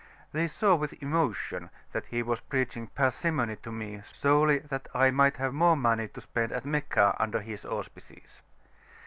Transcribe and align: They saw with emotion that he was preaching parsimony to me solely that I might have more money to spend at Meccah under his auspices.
They 0.31 0.47
saw 0.47 0.73
with 0.73 0.93
emotion 0.99 1.69
that 1.91 2.07
he 2.07 2.23
was 2.23 2.39
preaching 2.41 2.87
parsimony 2.87 3.57
to 3.57 3.71
me 3.71 4.01
solely 4.11 4.57
that 4.57 4.87
I 4.95 5.11
might 5.11 5.37
have 5.37 5.53
more 5.53 5.77
money 5.77 6.07
to 6.07 6.21
spend 6.21 6.51
at 6.51 6.65
Meccah 6.65 7.15
under 7.19 7.39
his 7.39 7.65
auspices. 7.65 8.41